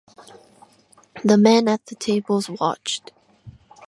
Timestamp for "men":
1.37-1.67